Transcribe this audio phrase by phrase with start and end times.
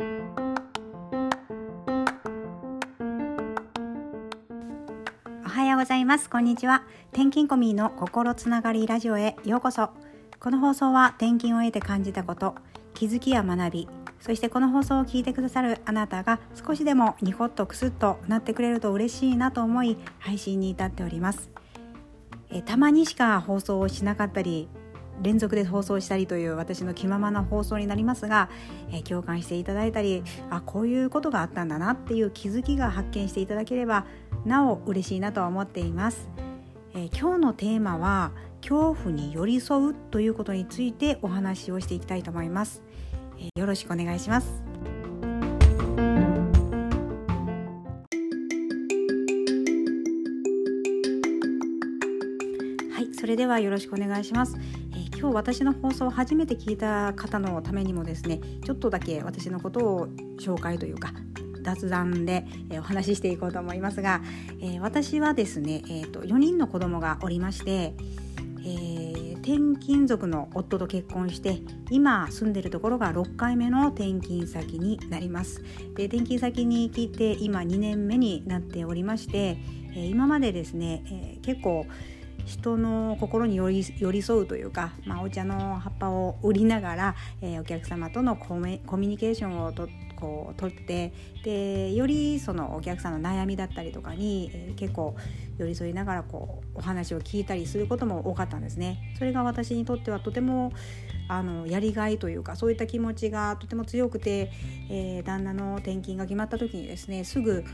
[0.00, 0.04] お
[5.48, 6.30] はようございます。
[6.30, 6.84] こんにちは。
[7.12, 9.90] 転勤コミの心つながりラジオへようこそ。
[10.38, 12.54] この放送は転勤を得て感じたこと
[12.94, 13.88] 気づきや学び
[14.20, 21.50] そしてこの放送を聞いてくださるあなたが少しでもニコッとクスッとなってくれると嬉しいなと思い配信に至っております。
[22.50, 24.68] えたまにしか放送をしなかったり
[25.22, 28.48] 連続で放送したりという私の気ままな放送になりますが、
[28.92, 34.06] え共感していただいたりあこういうことがあったんだなっていう気づきが発見していただければ
[34.44, 36.28] なお嬉しいなと思っています、
[36.94, 42.82] え今日のテーマは恐怖に寄り添うということについてお話をしていきたいと思います、
[43.38, 44.68] えよろしくお願いします。
[53.18, 54.56] それではよろしくお願いします、
[55.18, 60.06] 今日私の放送を初めて聞いた方のためにもですねちょっとだけ私のことを
[60.38, 61.12] 紹介というか
[61.60, 62.46] 雑談で、
[62.78, 64.22] お話ししていこうと思いますが、
[64.60, 67.94] えー、私はですね、えーと、4人の子供がおりまして、
[68.60, 71.58] えー、転勤族の夫と結婚して
[71.90, 75.62] 今住んでるところが6回目の転勤先になります。
[75.96, 79.58] で転勤先に来て今2年目になっておりまして、
[79.90, 81.86] えー、今までですね、え結構
[82.48, 91.12] 人の心に寄り添うというか、まあ、お茶の葉っぱを売りながら、えー、お客様とのコミュニケーションをとこう取って
[91.44, 95.14] でよりそのお客さんの悩みだったりとかに、えー、結構
[95.58, 99.14] 寄り添いながらこうお話を聞いたりすることも多かったんですね。
[99.18, 100.72] それが私にとってはとても
[101.28, 104.50] あのやりがいというかそういった気持ちがとても強くて、
[104.90, 107.64] えー、旦那の転勤が決まった時にですねすぐ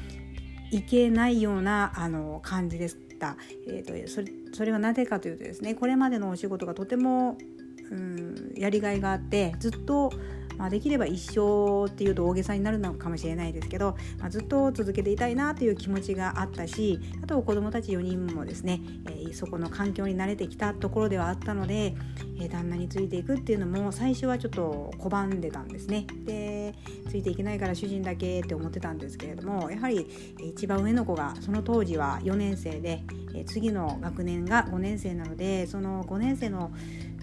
[0.70, 3.03] 行けないようなあの感じです。
[3.14, 7.38] たえーと、それそれはなぜかというとですねこれまでのお仕事がとても、
[7.90, 10.12] うん、やりがいがあってずっと
[10.58, 21.94] まあ、できれば一生っていうと大げさになるのかもしれないですけど、まあ、ずっと続けていたいなという気持ちがあったしあと子どもたち4人もですね、えー、そこの環境に慣れてきたところではあったので、
[22.38, 26.06] えー、旦那についていくっていうのも最初はちょっと拒んでたんですね。
[26.24, 26.53] で
[27.14, 30.04] ついていけないから主人だけって思ってたんですけれどもやはり
[30.42, 33.04] 一番上の子がその当時は4年生で、
[33.47, 36.72] 次の学年が5年生なのでその5年生の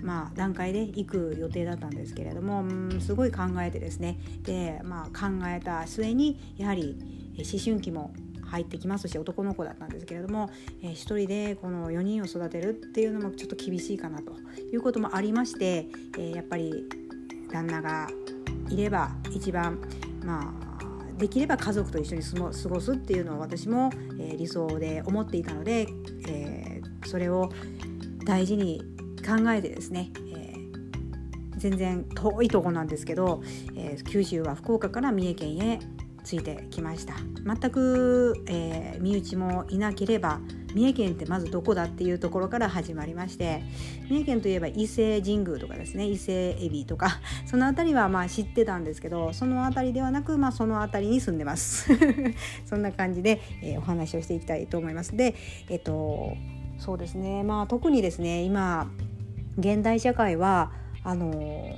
[0.01, 2.65] まあ、段階で行く予定だったんですけれども、
[3.01, 6.97] すごい考えてですねで、まあ、考えた末にやはり
[7.37, 8.11] 思春期も
[8.45, 10.49] 入ってきますし男の子だったんですけれども、
[10.81, 14.33] えー、1人でこの4人を育てるっていうのもちょっと厳しいかなと
[14.73, 15.85] いうこともありまして、
[16.17, 16.89] えー、やっぱり
[17.51, 18.07] 旦那が
[18.71, 19.79] いれば一番
[20.23, 20.71] まあ
[21.21, 25.87] できれば家族と一緒に過ごすっていうのを私も、え、理想で思っていたので、
[26.27, 27.51] えー、それを
[28.25, 28.81] 大事に
[29.23, 33.43] 考えてですね、えー、全然遠いとこなんですけど、
[33.75, 35.79] えー、九州は福岡から三重県へ
[36.23, 37.13] ついてきました。
[37.45, 40.39] 全く、え、身内もいなければ
[40.73, 43.63] 三重県ってまずどこだっていうところから始まりまして
[44.09, 51.89] 三重県といえば伊勢神宮とかですね伊勢エビとか その辺りはまあ知ってたんですけどその辺りではなく、まあ、その辺りに住んでます。
[52.65, 55.15] そんな感じで、えー、お話をしていきたいと思います。
[55.15, 55.35] で
[55.69, 56.35] えっ、と
[56.77, 57.43] そうですね。
[57.43, 58.91] まあ特にですね今
[59.57, 60.71] 現代社会は
[61.03, 61.75] あの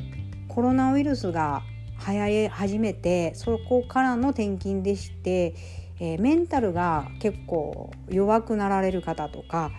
[0.47, 1.63] コロナウイルスが
[2.07, 5.55] 流行り始めてそこからの転勤でして、
[6.03, 9.71] えー、メンタルが結構弱くなられる方とか、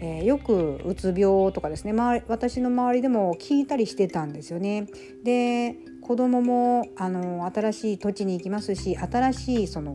[0.00, 1.92] えー、よくうつ病とかですね
[2.26, 4.88] 私の周りでも聞いたりしてたんですよね。
[5.22, 9.92] で子供もあの新しい土地に行きますし新しいその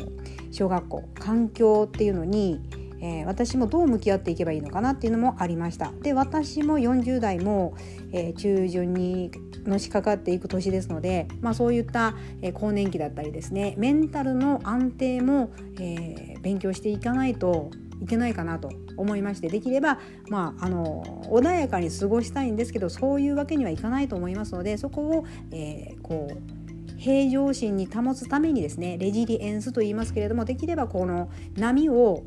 [0.51, 2.61] 小学校環境っていうのに
[3.03, 5.91] えー、私もどう向き合っていけばいいのかなっていうのもありました。
[6.01, 7.75] で私も40代も、
[8.13, 9.29] えー、中旬に
[9.65, 17.71] のしかかっていく年ですので、まあ、そういった、えー、更年期だったりですねメンタルの安定も、え勉強していかないと
[18.01, 19.99] いけないかなと思いましてできれば、
[20.29, 26.63] まあ、あの穏やかに過ごしたいんですけどそういうわけにはいかないと思いますのでそこを、えこう
[26.97, 32.23] 平常心に保つためにですねレジリエンスと言いますけれどもできればこの波を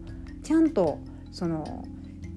[0.46, 1.00] ちゃんと
[1.32, 1.84] その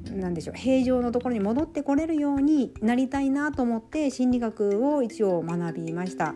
[0.09, 6.33] 何でしょう平常のところに戻ってこれるようになりたいなと思って心理学を一応学びました。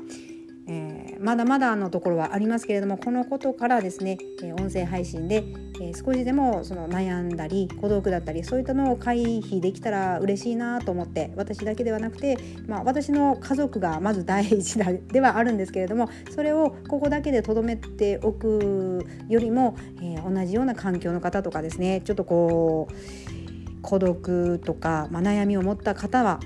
[0.65, 5.43] えー、まだまだのところはありますけれどもこのことからですね、え、音声配信で、
[5.81, 14.79] え、少しでもその悩んだり孤独だったりそういったのを回避できたら嬉しいなと思って私だけではなくて、まあ、私の家族がまず第一
[15.09, 22.93] ではあるんですけれどもそれをここだけでとどめておくよりも、え同じような環境の方とかですねちょっとこう
[23.81, 26.39] 孤独とか、まあ、悩みを持った方は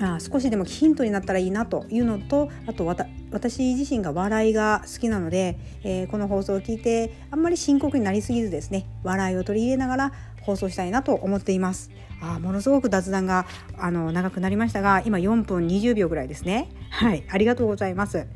[0.00, 2.86] あ少しでもヒントになったらいいなというのとあと
[3.30, 10.12] 私自身が笑いが好きなので、えー、この放送を聞いてあんまり深刻になりすぎずですね笑いを取り入れながら
[10.42, 11.90] 放送したいなと思っています。
[12.20, 13.46] あものすごく雑談が
[13.76, 16.68] あの長くなりましたが今4分20秒ぐらいですね。
[16.90, 18.26] はいありがとうございます。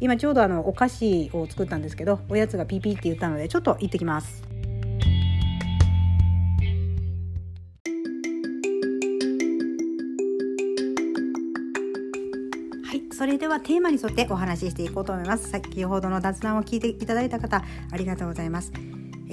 [0.00, 4.51] 今ちょうどあのお菓子を作ったんですけどおやつがピーピーって言ったのでちょっと行ってきます。
[13.32, 15.48] それではテーマに沿ってお話ししていこうと思います。
[15.48, 18.72] 先ほどの雑談を聞いていただいた方ありがとうございます。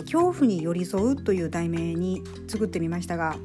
[0.04, 3.36] 恐怖に寄り添うという題名に作ってみましたが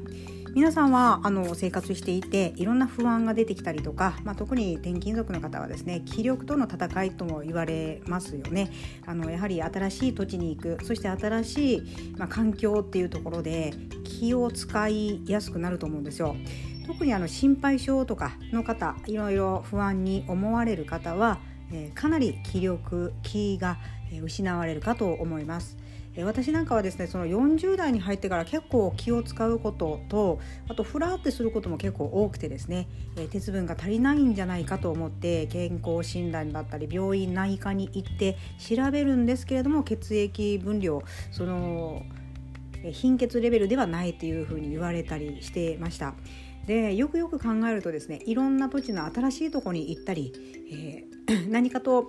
[0.53, 8.71] 皆さんはあの生活していていろんな不安が出てきたりとか、まあ、特に転勤族の方はですね気力との戦いとも言われますよね。
[9.05, 13.73] あのやはり新しい土地に行くそして新しい、まあ、環境っていうところで
[14.05, 16.37] 気を使いやすくなると思うんですよ。
[16.85, 21.39] 特にあの心配性とかの方いろいろ不安に思われる方は、
[21.71, 23.77] えー、かなり気力気が
[24.23, 25.77] 失われるかと思います。
[26.23, 30.39] 私なんかはですねその40代に入ってから結構気を使うことと
[30.69, 32.87] あとふらってすることも結構多くてですね、
[33.31, 42.03] 鉄分が足りないんじゃないかと思って健康診断だったり病院内科に行って調べるんですけれども血液分量その
[42.91, 46.13] 貧血レベルではないというふうに言われたりしてました。
[46.65, 50.33] でよくよく考えるとですねいろんな土地の新しいとこに行ったり、
[50.71, 52.07] えー、 何かと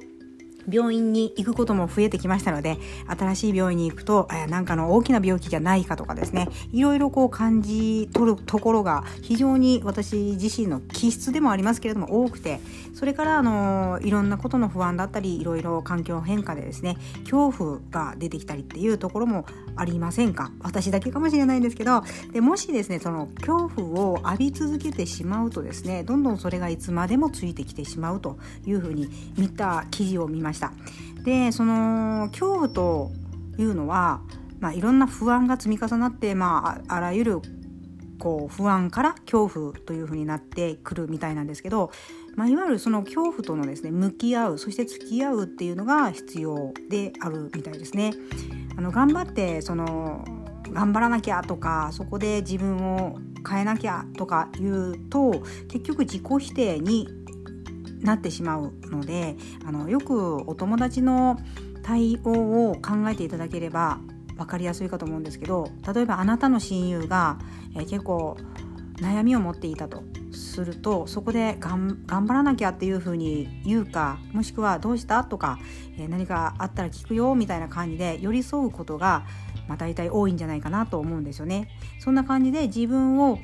[0.71, 2.77] 病院に行くことも増えてきましたので
[3.07, 12.61] 新しい病院に行くと何かの大きな病気じゃないかとかですねいろいろこう感じ取るところが非常に私自身の気質でもありますけれども多くて
[12.95, 19.47] それからあのいろんなことの不安だったりいろいろ環境変化でですね恐怖が出てきたりっていうところも
[19.77, 20.51] ありませんか？
[20.61, 22.03] 私だけかもしれないんですけど
[22.33, 30.73] でもしですねその恐怖を浴び続けてしまうとですねどんどんそれがいつまでもついてきてしまうというふうに見た記事を見ました。
[31.25, 33.11] でその恐怖と
[33.59, 34.21] いうのは、
[34.61, 37.41] まあ、いろんな不安が積み重なって、まあ、あらゆる
[38.19, 41.91] こう不安から恐怖というふうになってくるみたいなんですけど、
[42.35, 48.13] まあ、いわゆるその恐怖とのですね向き合うそして付き合うっていうのが必要であるみたいですね。
[48.77, 50.25] あの頑張ってその
[50.71, 53.19] 頑張らなきゃとかそこで自分を
[53.49, 55.31] 変えなきゃとか言うと
[55.69, 57.09] 結局自己否定に
[58.01, 61.39] なってしまうのであのよくお友達の
[61.83, 64.01] 対応を考えていただければ
[64.37, 67.39] 分かりやすいかと思うんですけど例えばあなたの親友が、
[67.75, 68.37] えー、結構
[68.97, 70.03] 悩みを持っていたと。
[70.37, 75.59] するとそこで頑張らなきゃっていうふうに言うかもしくは「どうした?」とか、
[75.99, 79.25] えー、何かあったら聞くよみたいな感じで寄り添うことが、
[79.69, 81.69] まあ、大体多いんじゃないかなと思うんですよね。
[81.99, 83.39] そんな感じで自分を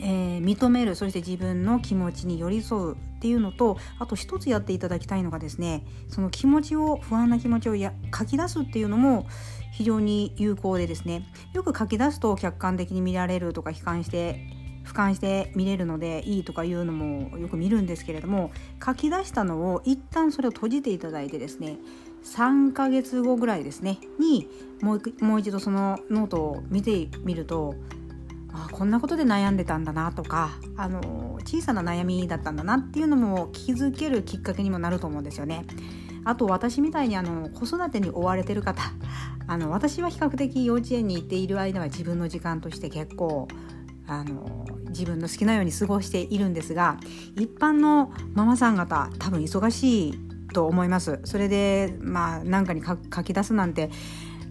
[0.00, 9.26] えー、認めるそして自分の気持ちに寄り添うっていうのとあと一つやっていただきたいのがですねその気持ちを不安な気持ちをや書き出すっていうのも
[9.72, 14.46] 非常に有効でですねよく書き出すと客観的に見られるとか悲観して
[14.86, 18.52] 俯瞰して見れるのでいいとかいうのもよく見るんですけれども
[18.84, 21.78] 書き出したのを一旦それを閉じていただいてですね
[22.24, 24.48] 3ヶ月後ぐらいですねに
[24.80, 27.74] もうもう一度そのノートを見てみると
[28.52, 35.64] あこんなことで悩んでたんだなとかあの小さな悩みだったんだなっていうのも気づけるきっかけにもなると思うんですよね。
[36.24, 38.82] あと私みたいにあの子育てに追われてる方
[39.46, 43.46] あの私は比較的幼稚園に行っている間は自分の時間として結構
[44.06, 46.98] あの自分の好きなように過ごしているんですが
[47.36, 50.14] 一般のママさん方多分忙しい
[50.52, 51.20] と思います。
[51.24, 53.90] それでまあ何かに書き出すなんて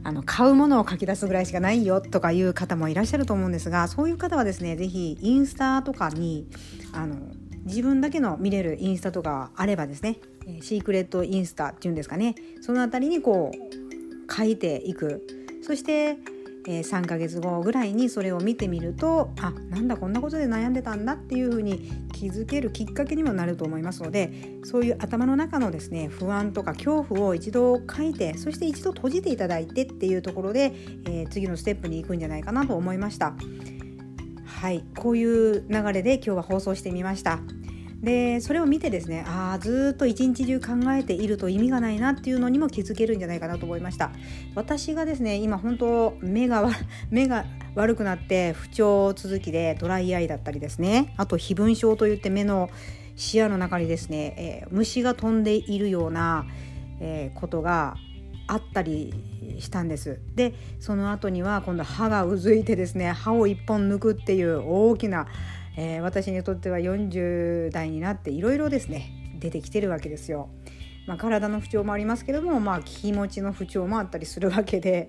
[0.04, 6.48] あの買うものを書き出すぐらいしかないよとかいう方もいらっしゃると思うんですがそういう方はですね是非インスタとかに
[6.94, 7.16] あの
[7.64, 10.18] 自分だけの見れるインスタとかあればですね
[10.62, 15.26] シークレットインスタっていうんですかねその辺りにこう書いていく。
[15.66, 16.20] そして
[16.68, 30.74] えー、3ヶ月後ぐらいにそれを見てみるとあなんだこんなことで悩んでたんだっていうふうに気づけるきっかけにもなると思いますのでそういう頭の中のですね不安とか恐怖を一度書いてそして一度閉じていただいてっていうところで、
[31.06, 33.36] えー、次のステップに行くんじゃないかなと思いました。
[34.46, 37.40] はいこういう流れで今日は放送してみました。
[38.02, 44.12] でそれを見てですねああずっと一日中考えていると意味がないなっていうのにも気づけるんじゃないかなと思いました。
[44.54, 46.70] 私がですね今本当目が
[47.10, 52.70] 目が悪くなって不調続きでドライアイだったりですねあと飛蚊症といって目の
[53.16, 56.46] 視野の中にですね、えー、虫が飛んでいるような、
[57.00, 57.96] えー、ことが
[58.48, 59.14] あったり
[59.60, 60.20] したんです。
[60.36, 65.28] でその後には今度歯がうずいてですね歯を1本抜くっていう大きな
[65.78, 70.50] えー、私にとっては40代になっていろいろですね出てきてるわけですよ。
[71.08, 75.08] まあ、体の不調もありますけども、まあ、気持ちの不調もあったりするわけで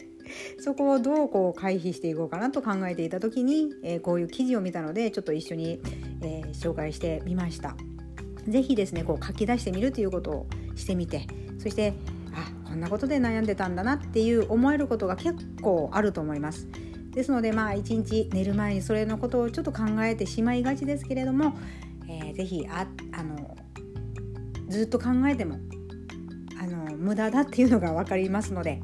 [0.59, 5.81] そこをどうこう回避していこうかなと考えていた時に、えー、こういう記事を見たのでちょっと一緒に、
[6.23, 7.77] えー、紹介してみました。
[8.49, 10.47] 是非ですねこう書き出してみるということを
[10.77, 11.27] してみて
[11.59, 11.95] そして
[12.33, 16.69] あこんなことで悩んでたんだなっていう思えることが結構あると思います。
[17.17, 21.57] ですのでまあ一日寝る前にそれのことをちょっと考えてしまいがちですけれども、
[22.07, 23.57] えー、ぜひああの
[24.69, 25.59] ずっと考えても
[26.61, 28.83] あの無駄だっていうのが分かりますので、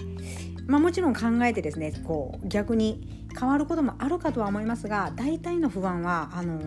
[0.66, 6.58] まあ、もちろん考えてですねこう逆に変わることもあるかとは思いますが大体の不安はあの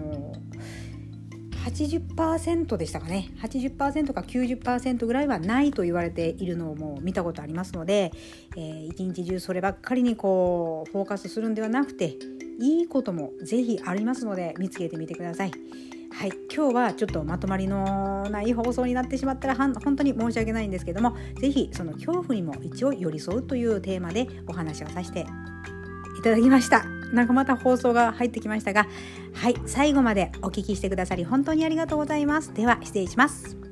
[1.66, 8.12] 80%でしたかね80%か90%ぐらいはないと言われているのをもう見たことありますので、
[8.56, 12.16] えー、一日中そればっかりにこうフォーカスするんではなくて
[12.60, 15.52] いいこともぜひありますので見つけてみてください。
[16.12, 25.26] はい、今日はちょっとまとまりのない放送になってしまったら本当に申し訳ないんですけども是非その恐怖にも一応寄り添うというテーマでお話をさせて
[26.18, 28.88] いただきましたなんかまた放送が入ってきましたが
[29.34, 32.54] はい最後までお聞きしてくださり本当にありがとうございます。
[32.54, 33.65] では失礼します。